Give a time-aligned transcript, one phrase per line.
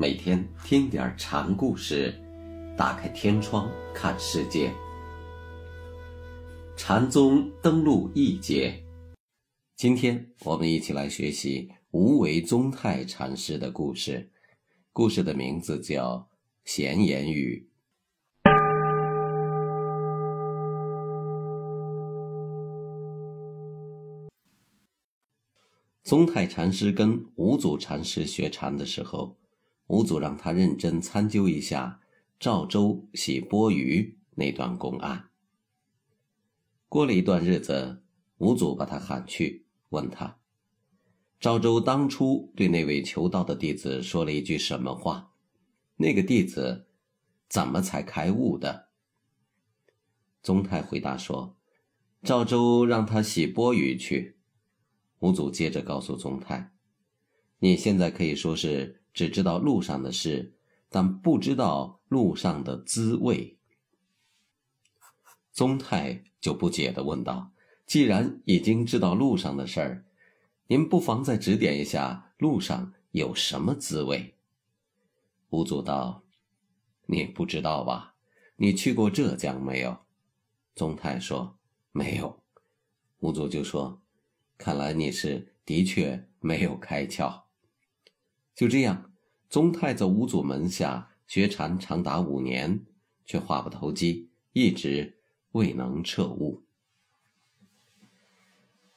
[0.00, 2.14] 每天听点禅故事，
[2.74, 4.72] 打开天窗看世界。
[6.74, 8.82] 禅宗登陆一节，
[9.76, 14.30] 今天我们一起来学习无为宗泰禅师的故事。
[14.90, 16.16] 故事的名字叫
[16.64, 17.68] 《闲言语》。
[26.02, 29.36] 宗泰禅师跟五祖禅师学禅的时候，
[29.90, 32.00] 五祖让他认真参究一下
[32.38, 35.30] 赵州洗钵盂那段公案。
[36.88, 38.04] 过了一段日子，
[38.38, 40.38] 五祖把他喊去，问他：
[41.40, 45.32] 赵州当初对那位求道的弟子说了一句什么话？
[45.96, 46.86] 那个弟子
[47.48, 48.90] 怎么才开悟的？
[50.40, 51.56] 宗泰回答说：
[52.22, 54.38] 赵州让他洗钵盂去。
[55.18, 56.72] 五祖接着告诉宗泰
[57.58, 60.54] ：“你现在可以说是只知道路上的事，
[60.88, 63.58] 但不知道路上的滋味。”
[65.52, 67.52] 宗泰就不解地问道
[67.86, 70.04] ：“既然已经知道路上的事儿，
[70.68, 74.36] 您不妨再指点一下路上有什么滋味？”
[75.50, 76.22] 吴祖道
[77.06, 78.14] ：“你不知道吧？
[78.56, 79.98] 你去过浙江没有？”
[80.76, 81.58] 宗泰说
[81.92, 82.42] ：“没有。”
[83.20, 84.00] 吴祖就说。
[84.56, 87.44] 看来你是的确没有开窍。
[88.60, 89.10] 就这样，
[89.48, 92.84] 宗泰在五祖门下学禅长达五年，
[93.24, 95.18] 却话不投机，一直
[95.52, 96.62] 未能彻悟。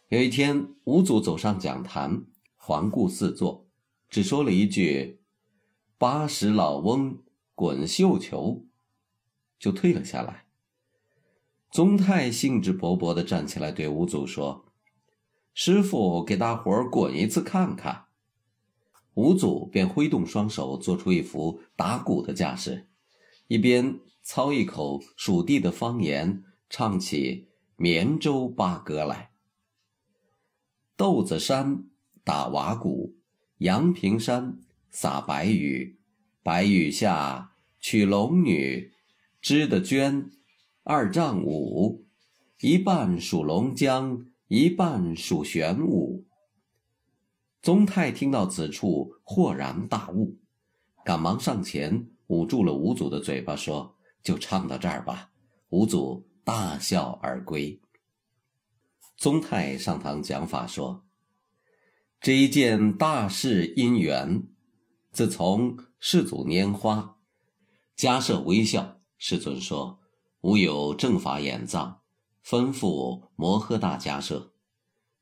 [0.09, 2.25] 有一天，五祖走上讲坛，
[2.58, 3.66] 环顾四座，
[4.09, 5.21] 只说了一句
[5.98, 7.23] ：“八十老翁
[7.55, 8.66] 滚绣球”，
[9.58, 10.43] 就退了下来。
[11.71, 14.66] 宗泰兴致勃勃地站起来，对五祖说。
[15.54, 18.08] 师傅给大伙儿滚一次看看，
[19.15, 22.87] 五祖便挥动双手，做出一副打鼓的架势，
[23.47, 29.31] 一边操一口蜀地的方言，唱起绵州八歌来：
[30.95, 31.85] 豆子山
[32.23, 33.15] 打瓦鼓，
[33.59, 34.59] 阳平山
[34.89, 35.97] 撒白雨，
[36.41, 38.91] 白雨下娶龙女，
[39.41, 40.30] 织的绢
[40.83, 42.05] 二丈五，
[42.61, 44.25] 一半属龙江。
[44.49, 46.25] 一半属玄武。
[47.63, 50.37] 宗泰听到此处，豁然大悟，
[51.05, 55.31] 赶忙上前捂住了五祖的嘴巴，说：“就唱到这儿吧。”
[55.71, 57.81] 五祖大笑而归。
[59.15, 61.05] 宗泰上堂讲法说
[62.19, 64.45] ：“这一件大事因缘，
[65.13, 67.15] 自从世祖拈花，
[67.95, 70.01] 迦设微笑，世尊说
[70.43, 72.01] ：‘吾有正法眼藏。’”
[72.45, 74.52] 吩咐摩诃大迦舍，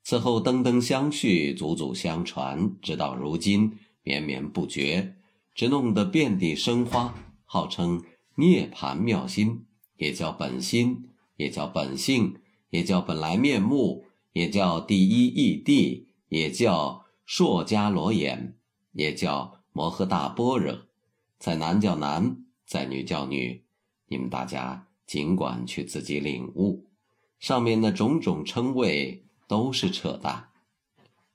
[0.03, 5.15] 此后登登相续，祖祖相传，直到如今绵绵不绝，
[5.53, 7.13] 直弄得遍地生花，
[7.45, 8.03] 号称
[8.35, 9.65] 涅盘妙心，
[9.97, 11.03] 也叫本心，
[11.37, 12.35] 也叫本性，
[12.71, 18.55] 也叫本来面目，也叫第一义谛，也叫硕迦罗眼，
[18.93, 20.79] 也叫摩诃大般若，
[21.37, 23.63] 在男叫男，在女叫女，
[24.07, 26.87] 你们大家尽管去自己领悟。
[27.39, 30.49] 上面的种种称谓都是扯淡。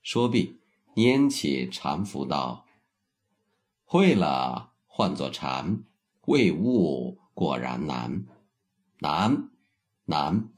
[0.00, 0.56] 说毕，
[0.94, 2.64] 拈起禅符道
[3.84, 5.84] ：“会了，唤作禅；
[6.22, 8.24] 未悟，果然难，
[9.00, 9.50] 难，
[10.06, 10.48] 难。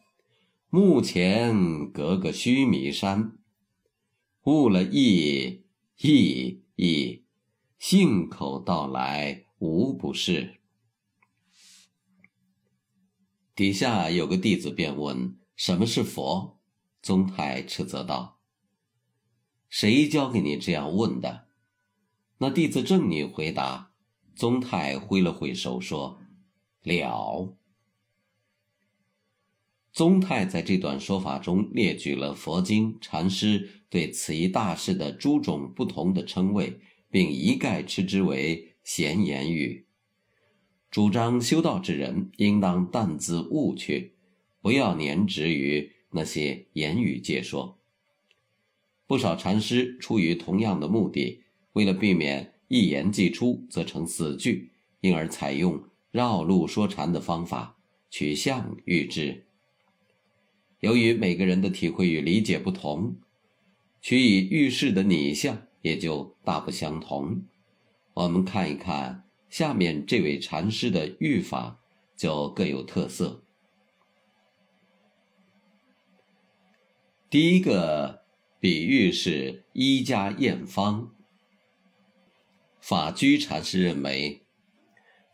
[0.70, 3.36] 目前隔个须弥山，
[4.44, 5.64] 悟了意，
[5.96, 7.24] 意意，
[7.76, 10.60] 信口道来无不是。”
[13.56, 16.54] 底下有个弟子便问：“什么是佛？”
[17.08, 18.38] 宗泰斥责道
[19.70, 21.46] ：“谁教给你这样问的？”
[22.36, 23.92] 那弟子正女回答。
[24.34, 26.20] 宗泰挥了挥手说
[26.84, 27.56] ：“了。”
[29.90, 36.78] 宗泰在这段说法中列举了佛经禅师对此一大事的诸种不同的称谓，
[37.08, 39.86] 并一概斥之为闲言语。
[40.90, 44.18] 主张修道之人应当淡自悟去，
[44.60, 47.78] 不要粘执于那些言语解说。
[49.06, 51.44] 不少禅师出于同样的目的，
[51.74, 55.80] 为了避免一言既出则成死句，因而采用
[56.10, 57.76] 绕路说禅的方法，
[58.10, 59.44] 取象喻之。
[60.80, 63.16] 由于每个人的体会与理解不同，
[64.00, 67.44] 取以喻示的拟象也就大不相同。
[68.14, 69.24] 我们看一看。
[69.50, 71.80] 下面这位禅师的喻法
[72.14, 73.42] 就各有特色。
[77.30, 78.22] 第一个
[78.58, 81.14] 比喻是“一家验方”，
[82.80, 84.46] 法居禅师认为，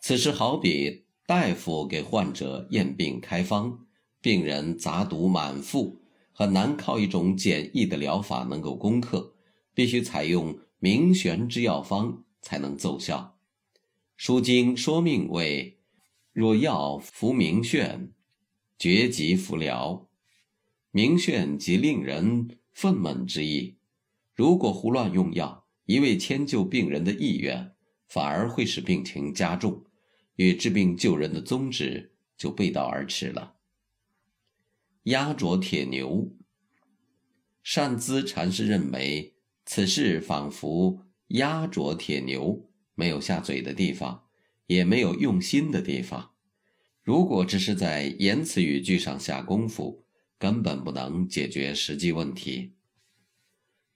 [0.00, 3.87] 此事好比大夫给患者验病开方，
[4.20, 6.00] 病人杂毒满腹，
[6.32, 9.32] 很难靠一种简易的疗法能够攻克，
[9.73, 13.37] 必须采用明玄之药方才能奏效。
[14.17, 15.79] 《书经说命》为：
[16.32, 18.08] 若药服明眩，
[18.76, 20.08] 绝疾服疗。
[20.96, 23.79] 明眩即令人愤懑之意。
[24.32, 27.73] 如果胡乱用药，一味迁就病人的意愿，
[28.06, 29.85] 反而会使病情加重，
[30.37, 33.56] 与治病救人的宗旨就背道而驰了。
[35.02, 36.32] 压着铁牛，
[37.64, 39.35] 善资禅师认为，
[39.67, 44.26] 此事仿佛压着铁牛，没有下嘴的地方，
[44.69, 46.31] 也没有用心的地方。
[47.02, 50.04] 如果只是在言辞语句上下功夫，
[50.38, 52.72] 根本不能解决实际问题。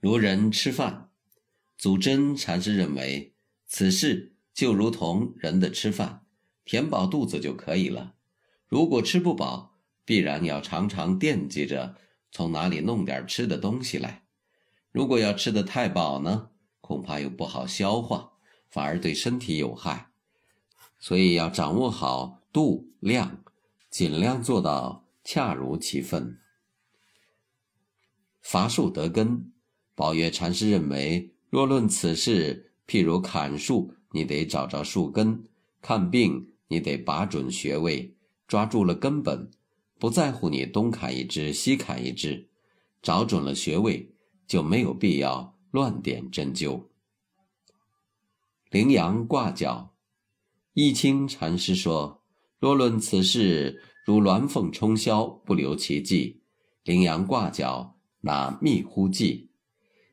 [0.00, 1.11] 如人吃饭，
[1.76, 3.32] 祖真禅师认为
[3.67, 6.25] 此事就如同人的吃饭，
[6.64, 8.14] 填饱肚子就可以了。
[8.69, 11.96] 如果吃不饱，必然要常常惦记着
[12.31, 14.25] 从哪里弄点吃的东西来。
[14.93, 16.50] 如果要吃得太饱呢，
[16.81, 18.32] 恐怕又不好消化，
[18.70, 20.11] 反而对身体有害。
[20.99, 23.43] 所以要掌握好度量，
[23.90, 26.38] 尽量做到恰如其分。
[28.41, 29.53] 伐树得根。
[29.94, 35.43] 宝月禅师认为，若论此事，譬如砍树，你得找着树根；
[35.82, 38.15] 看病，你得把准穴位，
[38.47, 39.50] 抓住了根本，
[39.99, 42.49] 不在乎你东砍一枝，西砍一枝，
[43.03, 44.14] 找准了穴位，
[44.47, 46.85] 就没有必要乱点针灸。
[48.71, 49.97] 羚羊挂角，
[50.75, 52.23] 易清禅师说：
[52.61, 56.41] 若论此事，如鸾凤冲霄，不留其迹；
[56.85, 59.51] 羚羊挂角，那密乎迹。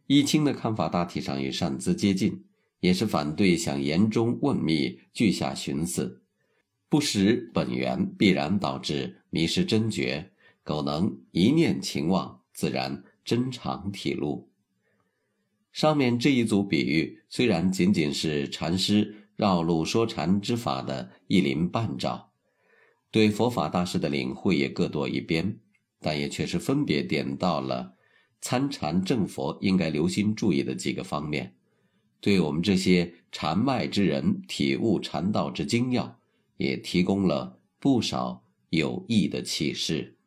[0.08, 2.44] 易清的看法大体上与善资接近，
[2.82, 6.22] 也是反对想言中问密、句下寻思，
[6.90, 10.30] 不识本源，必然导致迷失真觉。
[10.62, 14.50] 苟能一念情忘，自然真常体露。
[15.72, 22.34] 上面这一组比喻虽然仅仅是禅师绕路说禅之法的一鳞半爪，
[23.16, 25.58] 对佛法大师的领会也各多一边，
[26.02, 27.96] 但也确实分别点到了。
[28.42, 31.56] 参禅正佛应该留心注意的几个方面，
[32.20, 36.20] 对我们这些禅脉之人体悟禅道之精要，
[36.58, 40.18] 也提供了不少有益的启示。